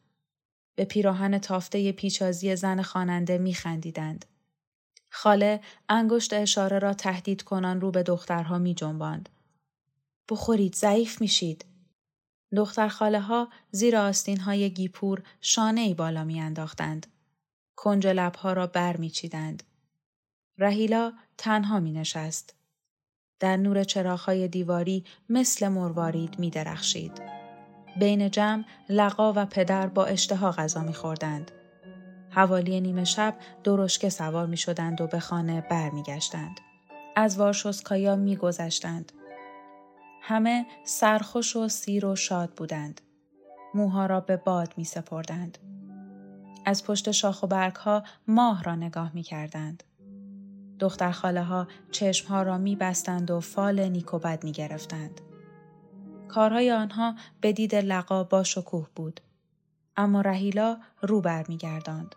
به 0.74 0.84
پیراهن 0.84 1.38
تافته 1.38 1.92
پیچازی 1.92 2.56
زن 2.56 2.82
خواننده 2.82 3.38
می 3.38 3.54
خندیدند. 3.54 4.24
خاله 5.10 5.60
انگشت 5.88 6.32
اشاره 6.32 6.78
را 6.78 6.94
تهدید 6.94 7.42
کنان 7.42 7.80
رو 7.80 7.90
به 7.90 8.02
دخترها 8.02 8.58
می 8.58 8.74
جنباند. 8.74 9.28
بخورید 10.28 10.74
ضعیف 10.74 11.20
میشید. 11.20 11.64
دختر 12.56 12.88
خاله 12.88 13.20
ها 13.20 13.48
زیر 13.70 13.96
آستین 13.96 14.40
های 14.40 14.70
گیپور 14.70 15.22
شانه 15.40 15.80
ای 15.80 15.94
بالا 15.94 16.24
می 16.24 16.40
انداختند. 16.40 17.06
کنج 17.76 18.06
لبها 18.06 18.52
را 18.52 18.66
بر 18.66 18.96
می 18.96 19.10
چیدند. 19.10 19.62
رهیلا 20.58 21.12
تنها 21.38 21.80
می 21.80 21.92
نشست. 21.92 22.54
در 23.40 23.56
نور 23.56 23.84
چراغهای 23.84 24.48
دیواری 24.48 25.04
مثل 25.28 25.68
مروارید 25.68 26.38
می 26.38 26.50
درخشید. 26.50 27.29
بین 27.96 28.30
جمع 28.30 28.64
لقا 28.88 29.32
و 29.36 29.46
پدر 29.46 29.86
با 29.86 30.04
اشتها 30.04 30.50
غذا 30.50 30.82
میخوردند. 30.82 31.50
حوالی 32.30 32.80
نیمه 32.80 33.04
شب 33.04 33.36
درشکه 33.64 34.08
سوار 34.08 34.46
می 34.46 34.56
شدند 34.56 35.00
و 35.00 35.06
به 35.06 35.20
خانه 35.20 35.60
بر 35.60 35.90
می 35.90 36.02
گشتند. 36.02 36.60
از 37.16 37.38
وارشوسکایا 37.38 38.16
می 38.16 38.36
گذشتند. 38.36 39.12
همه 40.22 40.66
سرخوش 40.84 41.56
و 41.56 41.68
سیر 41.68 42.06
و 42.06 42.16
شاد 42.16 42.50
بودند. 42.50 43.00
موها 43.74 44.06
را 44.06 44.20
به 44.20 44.36
باد 44.36 44.74
می 44.76 44.84
سپردند. 44.84 45.58
از 46.64 46.84
پشت 46.84 47.10
شاخ 47.10 47.42
و 47.42 47.46
برگ 47.46 47.76
ها 47.76 48.02
ماه 48.28 48.62
را 48.62 48.74
نگاه 48.74 49.10
می 49.14 49.22
کردند. 49.22 49.82
دختر 50.78 51.10
خاله 51.10 51.42
ها 51.42 51.66
چشم 51.90 52.28
ها 52.28 52.42
را 52.42 52.58
می 52.58 52.76
بستند 52.76 53.30
و 53.30 53.40
فال 53.40 53.88
نیک 53.88 54.14
و 54.14 54.18
بد 54.18 54.44
می 54.44 54.52
گرفتند. 54.52 55.20
کارهای 56.30 56.72
آنها 56.72 57.14
به 57.40 57.52
دید 57.52 57.74
لقا 57.74 58.24
با 58.24 58.42
شکوه 58.42 58.88
بود. 58.94 59.20
اما 59.96 60.20
رهیلا 60.20 60.76
رو 61.02 61.20
بر 61.20 61.44
می 61.48 61.56
گرداند. 61.56 62.14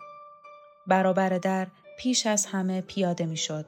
برابر 0.87 1.29
در 1.29 1.67
پیش 1.99 2.27
از 2.27 2.45
همه 2.45 2.81
پیاده 2.81 3.25
می 3.25 3.37
شد. 3.37 3.65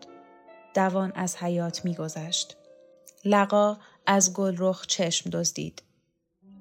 دوان 0.76 1.12
از 1.16 1.38
حیات 1.38 1.86
می 1.86 1.96
گذشت. 1.96 2.58
لقا 3.26 3.78
از 4.06 4.34
گلرخ 4.34 4.86
چشم 4.86 5.30
دزدید. 5.30 5.84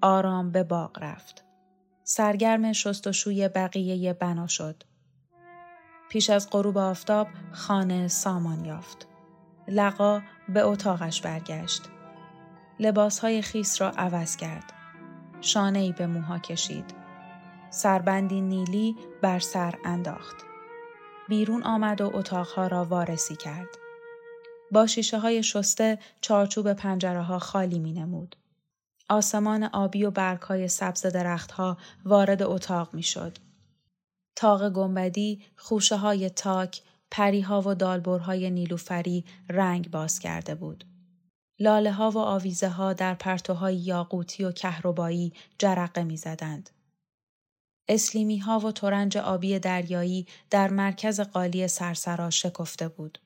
آرام 0.03 0.51
به 0.51 0.63
باغ 0.63 0.99
رفت. 1.03 1.45
سرگرم 2.05 2.73
شستشوی 2.73 3.49
بقیه 3.49 4.13
بنا 4.13 4.47
شد. 4.47 4.83
پیش 6.11 6.31
از 6.31 6.51
غروب 6.51 6.79
آفتاب 6.79 7.29
خانه 7.53 8.09
سامان 8.09 8.65
یافت. 8.65 9.07
لقا 9.69 10.23
به 10.49 10.63
اتاقش 10.63 11.21
برگشت. 11.21 11.83
لباسهای 12.81 13.43
خیس 13.43 13.81
را 13.81 13.91
عوض 13.91 14.37
کرد. 14.37 14.73
شانه 15.41 15.79
ای 15.79 15.93
به 15.93 16.07
موها 16.07 16.39
کشید. 16.39 16.95
سربندی 17.71 18.41
نیلی 18.41 18.97
بر 19.23 19.39
سر 19.39 19.75
انداخت. 19.85 20.37
بیرون 21.29 21.63
آمد 21.63 22.01
و 22.01 22.11
اتاقها 22.15 22.67
را 22.67 22.85
وارسی 22.85 23.37
کرد. 23.37 23.69
با 24.71 24.87
شیشه 24.87 25.19
های 25.19 25.43
شسته 25.43 25.99
چارچوب 26.21 26.73
پنجره 26.73 27.23
ها 27.23 27.39
خالی 27.39 27.79
می 27.79 27.93
نمود. 27.93 28.37
آسمان 29.09 29.65
آبی 29.65 30.05
و 30.05 30.11
برگهای 30.11 30.69
سبز 30.69 31.07
درختها 31.07 31.77
وارد 32.05 32.43
اتاق 32.43 32.95
می 32.95 33.03
شد. 33.03 33.39
تاق 34.37 34.71
گنبدی، 34.71 35.43
خوشه 35.57 35.97
های 35.97 36.31
تاک، 36.31 36.83
پریها 37.11 37.63
و 37.63 37.75
دالبرهای 37.75 38.51
نیلوفری 38.51 39.25
رنگ 39.51 39.91
باز 39.91 40.19
کرده 40.19 40.55
بود. 40.55 40.85
لاله 41.59 41.93
ها 41.93 42.11
و 42.11 42.19
آویزه 42.19 42.69
ها 42.69 42.93
در 42.93 43.15
پرتوهای 43.15 43.77
یاقوتی 43.77 44.45
و 44.45 44.53
کهربایی 44.53 45.33
جرقه 45.59 46.05
می 46.05 46.17
زدند. 46.17 46.71
اسلیمی 47.89 48.39
ها 48.39 48.59
و 48.59 48.73
ترنج 48.73 49.17
آبی 49.17 49.59
دریایی 49.59 50.27
در 50.51 50.69
مرکز 50.69 51.21
قالی 51.21 51.69
سرسرا 51.69 52.31
شکفته 52.31 52.89
بود. 52.89 53.19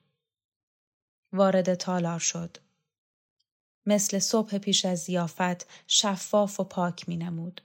وارد 1.33 1.73
تالار 1.75 2.19
شد. 2.19 2.57
مثل 3.85 4.19
صبح 4.19 4.57
پیش 4.57 4.85
از 4.85 4.99
زیافت 4.99 5.67
شفاف 5.87 6.59
و 6.59 6.63
پاک 6.63 7.09
می 7.09 7.17
نمود. 7.17 7.61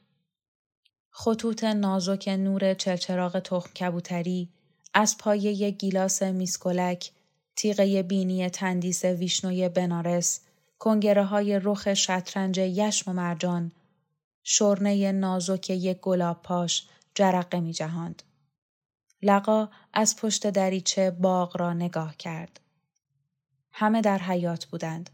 خطوط 1.10 1.64
نازک 1.64 2.28
نور 2.28 2.74
چلچراغ 2.74 3.38
تخم 3.38 3.72
کبوتری 3.72 4.48
از 4.94 5.18
پایه 5.18 5.70
گیلاس 5.70 6.22
میسکولک 6.22 7.10
تیغه 7.56 8.02
بینی 8.02 8.50
تندیس 8.50 9.04
ویشنوی 9.04 9.68
بنارس 9.68 10.40
کنگره 10.78 11.24
های 11.24 11.60
رخ 11.62 11.94
شطرنج 11.94 12.58
یشم 12.58 13.10
و 13.10 13.14
مرجان 13.14 13.72
شرنه 14.42 15.12
نازک 15.12 15.70
یک 15.70 16.00
گلاب 16.00 16.42
پاش 16.42 16.88
جرقه 17.14 17.60
می 17.60 17.72
جهاند. 17.72 18.22
لقا 19.22 19.68
از 19.92 20.16
پشت 20.16 20.50
دریچه 20.50 21.10
باغ 21.10 21.56
را 21.56 21.72
نگاه 21.72 22.16
کرد. 22.16 22.60
همه 23.72 24.00
در 24.00 24.18
حیات 24.18 24.64
بودند. 24.64 25.10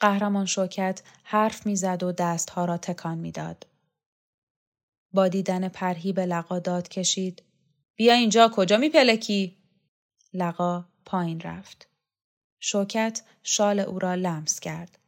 قهرمان 0.00 0.46
شوکت 0.46 1.02
حرف 1.22 1.66
می‌زد 1.66 2.02
و 2.02 2.12
دستها 2.12 2.64
را 2.64 2.78
تکان 2.78 3.18
می‌داد. 3.18 3.66
با 5.12 5.28
دیدن 5.28 5.68
پرهیب 5.68 6.20
لقا 6.20 6.58
داد 6.58 6.88
کشید. 6.88 7.42
بیا 7.96 8.14
اینجا 8.14 8.50
کجا 8.54 8.76
میپلکی؟ 8.76 9.56
لقا 10.34 10.84
پایین 11.04 11.40
رفت. 11.40 11.88
شوکت 12.68 13.22
شال 13.42 13.80
او 13.80 13.98
را 13.98 14.14
لمس 14.14 14.60
کرد. 14.60 14.98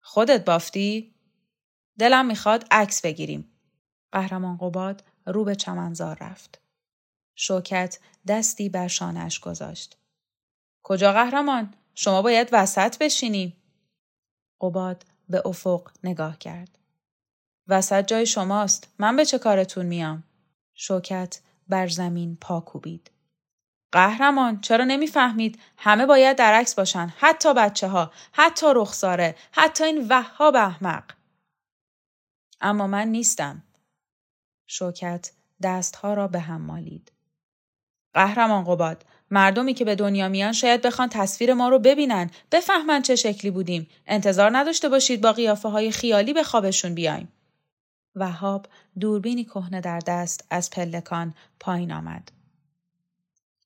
خودت 0.00 0.44
بافتی؟ 0.44 1.14
دلم 1.98 2.26
می‌خواد 2.26 2.66
عکس 2.70 3.00
بگیریم. 3.02 3.52
قهرمان 4.12 4.56
قباد 4.56 5.04
رو 5.26 5.44
به 5.44 5.54
چمنزار 5.54 6.18
رفت. 6.20 6.60
شوکت 7.34 7.98
دستی 8.28 8.68
بر 8.68 8.88
شانش 8.88 9.40
گذاشت. 9.40 9.96
کجا 10.82 11.12
قهرمان؟ 11.12 11.74
شما 11.94 12.22
باید 12.22 12.48
وسط 12.52 12.98
بشینی. 12.98 13.56
قباد 14.60 15.04
به 15.28 15.42
افق 15.46 15.90
نگاه 16.04 16.38
کرد. 16.38 16.78
وسط 17.68 18.06
جای 18.06 18.26
شماست. 18.26 18.88
من 18.98 19.16
به 19.16 19.24
چه 19.24 19.38
کارتون 19.38 19.86
میام؟ 19.86 20.24
شوکت 20.74 21.40
بر 21.68 21.88
زمین 21.88 22.36
پا 22.36 22.60
کوبید. 22.60 23.10
قهرمان 23.94 24.60
چرا 24.60 24.84
نمی‌فهمید؟ 24.84 25.58
همه 25.76 26.06
باید 26.06 26.36
در 26.36 26.54
عکس 26.54 26.74
باشن. 26.74 27.12
حتی 27.18 27.54
بچه 27.54 27.88
ها 27.88 28.12
حتی 28.32 28.66
رخساره 28.74 29.36
حتی 29.52 29.84
این 29.84 30.06
وهاب 30.08 30.56
احمق. 30.56 31.04
اما 32.60 32.86
من 32.86 33.08
نیستم. 33.08 33.62
شوکت 34.66 35.32
دستها 35.62 36.14
را 36.14 36.28
به 36.28 36.40
هم 36.40 36.60
مالید. 36.60 37.12
قهرمان 38.14 38.64
قباد 38.64 39.04
مردمی 39.30 39.74
که 39.74 39.84
به 39.84 39.94
دنیا 39.94 40.28
میان 40.28 40.52
شاید 40.52 40.82
بخوان 40.82 41.08
تصویر 41.08 41.54
ما 41.54 41.68
رو 41.68 41.78
ببینن 41.78 42.30
بفهمن 42.52 43.02
چه 43.02 43.16
شکلی 43.16 43.50
بودیم. 43.50 43.88
انتظار 44.06 44.56
نداشته 44.56 44.88
باشید 44.88 45.20
با 45.20 45.32
قیافه 45.32 45.68
های 45.68 45.90
خیالی 45.90 46.32
به 46.32 46.42
خوابشون 46.42 46.94
بیایم. 46.94 47.32
وهاب 48.14 48.66
دوربینی 49.00 49.44
کهنه 49.44 49.80
در 49.80 49.98
دست 49.98 50.46
از 50.50 50.70
پلکان 50.70 51.34
پایین 51.60 51.92
آمد. 51.92 52.32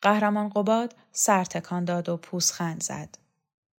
قهرمان 0.02 0.48
قباد 0.48 0.94
سر 1.12 1.44
تکان 1.44 1.84
داد 1.84 2.08
و 2.08 2.16
پوسخند 2.16 2.82
زد. 2.82 3.18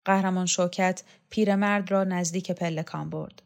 قهرمان 0.06 0.46
شوکت 0.46 1.04
پیرمرد 1.30 1.92
را 1.92 2.04
نزدیک 2.04 2.52
پلکان 2.52 3.10
برد. 3.10 3.42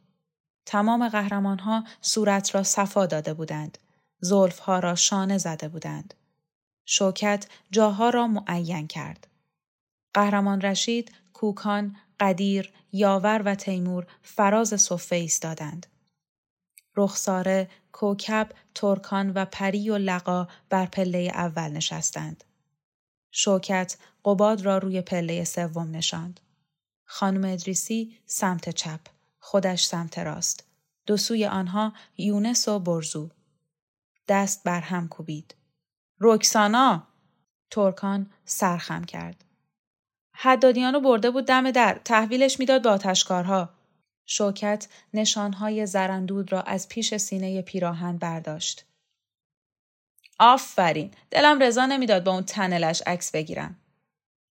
تمام 0.65 1.09
قهرمان 1.09 1.59
ها 1.59 1.83
صورت 2.01 2.55
را 2.55 2.63
صفا 2.63 3.05
داده 3.05 3.33
بودند. 3.33 3.77
زلف 4.19 4.59
ها 4.59 4.79
را 4.79 4.95
شانه 4.95 5.38
زده 5.38 5.67
بودند. 5.67 6.13
شوکت 6.86 7.47
جاها 7.71 8.09
را 8.09 8.27
معین 8.27 8.88
کرد. 8.88 9.27
قهرمان 10.13 10.62
رشید، 10.62 11.12
کوکان، 11.33 11.95
قدیر، 12.19 12.73
یاور 12.91 13.41
و 13.45 13.55
تیمور 13.55 14.07
فراز 14.21 14.81
صفه 14.81 15.15
ایستادند. 15.15 15.86
رخساره، 16.95 17.69
کوکب، 17.91 18.49
ترکان 18.75 19.31
و 19.36 19.45
پری 19.45 19.89
و 19.89 19.97
لقا 19.97 20.47
بر 20.69 20.86
پله 20.86 21.31
اول 21.33 21.71
نشستند. 21.71 22.43
شوکت 23.35 23.97
قباد 24.25 24.61
را 24.61 24.77
روی 24.77 25.01
پله 25.01 25.43
سوم 25.43 25.91
نشاند. 25.91 26.39
خانم 27.05 27.53
ادریسی 27.53 28.17
سمت 28.25 28.69
چپ، 28.69 28.99
خودش 29.39 29.85
سمت 29.85 30.19
راست. 30.19 30.67
دو 31.05 31.17
سوی 31.17 31.45
آنها 31.45 31.93
یونس 32.17 32.67
و 32.67 32.79
برزو. 32.79 33.29
دست 34.27 34.63
بر 34.63 34.81
هم 34.81 35.07
کوبید. 35.07 35.55
رکسانا! 36.19 37.07
ترکان 37.71 38.31
سرخم 38.45 39.03
کرد. 39.03 39.43
حدادیانو 40.35 40.99
برده 40.99 41.31
بود 41.31 41.45
دم 41.45 41.71
در 41.71 42.01
تحویلش 42.05 42.59
می‌داد 42.59 42.83
با 42.83 42.91
آتشکارها. 42.91 43.69
شوکت 44.25 44.87
نشانهای 45.13 45.85
زرندود 45.85 46.51
را 46.51 46.61
از 46.61 46.89
پیش 46.89 47.17
سینه 47.17 47.61
پیراهن 47.61 48.17
برداشت. 48.17 48.85
آفرین. 50.39 51.11
دلم 51.31 51.63
رضا 51.63 51.85
نمی‌داد 51.85 52.23
با 52.23 52.31
اون 52.31 52.43
تنلش 52.43 53.01
عکس 53.05 53.31
بگیرم. 53.31 53.77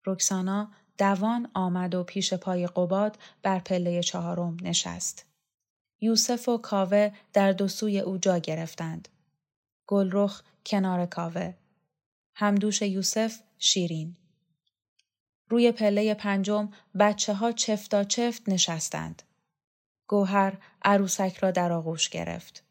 رکسانا 0.06 0.70
دوان 0.98 1.50
آمد 1.54 1.94
و 1.94 2.04
پیش 2.04 2.34
پای 2.34 2.66
قباد 2.66 3.18
بر 3.42 3.58
پله 3.58 4.02
چهارم 4.02 4.56
نشست. 4.62 5.26
یوسف 6.00 6.48
و 6.48 6.58
کاوه 6.58 7.12
در 7.32 7.52
دو 7.52 7.68
سوی 7.68 8.00
او 8.00 8.18
جا 8.18 8.38
گرفتند. 8.38 9.08
گلرخ 9.86 10.42
کنار 10.66 11.06
کاوه. 11.06 11.54
همدوش 12.34 12.82
یوسف 12.82 13.40
شیرین. 13.58 14.16
روی 15.48 15.72
پله 15.72 16.14
پنجم 16.14 16.68
بچه 16.98 17.34
ها 17.34 17.52
چفتا 17.52 18.04
چفت 18.04 18.48
نشستند. 18.48 19.22
گوهر 20.08 20.58
عروسک 20.82 21.36
را 21.36 21.50
در 21.50 21.72
آغوش 21.72 22.08
گرفت. 22.08 22.64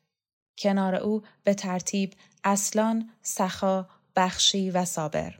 کنار 0.57 0.95
او 0.95 1.23
به 1.43 1.53
ترتیب 1.53 2.13
اصلان، 2.43 3.09
سخا، 3.21 3.89
بخشی 4.15 4.71
و 4.71 4.85
صابر. 4.85 5.39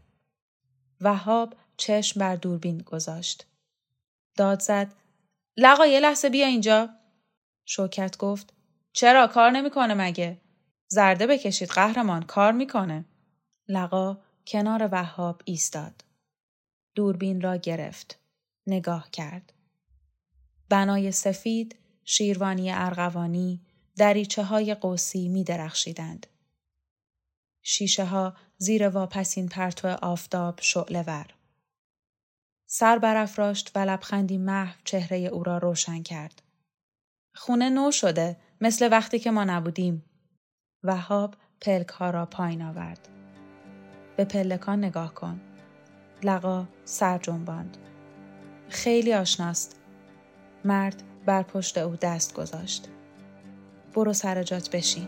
وهاب 1.01 1.55
چشم 1.77 2.19
بر 2.19 2.35
دوربین 2.35 2.77
گذاشت. 2.77 3.45
داد 4.37 4.61
زد. 4.61 4.93
لقا 5.57 5.85
یه 5.85 5.99
لحظه 5.99 6.29
بیا 6.29 6.47
اینجا. 6.47 6.89
شوکت 7.65 8.17
گفت. 8.17 8.53
چرا 8.93 9.27
کار 9.27 9.51
نمی‌کنه 9.51 9.93
مگه؟ 9.93 10.37
زرده 10.87 11.27
بکشید 11.27 11.69
قهرمان 11.69 12.23
کار 12.23 12.51
می‌کنه. 12.51 13.05
لقا 13.67 14.17
کنار 14.47 14.89
وهاب 14.91 15.41
ایستاد. 15.45 16.03
دوربین 16.95 17.41
را 17.41 17.55
گرفت. 17.55 18.19
نگاه 18.67 19.11
کرد. 19.11 19.53
بنای 20.69 21.11
سفید، 21.11 21.75
شیروانی 22.05 22.71
ارغوانی، 22.71 23.61
دریچه 23.97 24.43
های 24.43 24.73
قوسی 24.75 25.27
می 25.27 25.43
درخشیدند. 25.43 26.27
شیشه 27.61 28.05
ها 28.05 28.33
زیر 28.57 28.89
واپسین 28.89 29.47
پرتو 29.47 29.87
آفتاب 29.87 30.59
شعله 30.61 31.03
ور. 31.07 31.25
سر 32.65 32.99
برافراشت 32.99 33.71
و 33.75 33.79
لبخندی 33.79 34.37
محو 34.37 34.75
چهره 34.83 35.17
او 35.17 35.43
را 35.43 35.57
روشن 35.57 36.03
کرد. 36.03 36.41
خونه 37.35 37.69
نو 37.69 37.91
شده 37.91 38.37
مثل 38.61 38.91
وقتی 38.91 39.19
که 39.19 39.31
ما 39.31 39.43
نبودیم. 39.43 40.05
وهاب 40.83 41.35
پلک 41.61 41.87
ها 41.87 42.09
را 42.09 42.25
پایین 42.25 42.61
آورد. 42.61 43.09
به 44.17 44.25
پلکان 44.25 44.83
نگاه 44.83 45.13
کن. 45.13 45.41
لقا 46.23 46.65
سر 46.85 47.17
جنباند. 47.17 47.77
خیلی 48.69 49.13
آشناست. 49.13 49.79
مرد 50.65 51.03
بر 51.25 51.43
پشت 51.43 51.77
او 51.77 51.95
دست 51.95 52.33
گذاشت. 52.33 52.87
برو 53.93 54.13
سر 54.13 54.43
جات 54.43 54.69
بشین. 54.69 55.07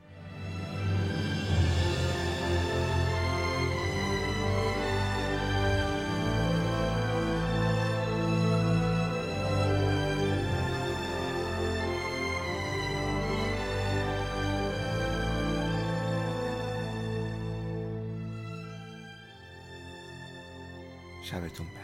شبتون 21.31 21.67
بخیر. 21.67 21.80